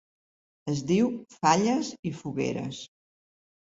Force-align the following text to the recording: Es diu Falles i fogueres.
Es 0.73 0.81
diu 0.93 1.13
Falles 1.37 1.95
i 2.13 2.17
fogueres. 2.25 2.85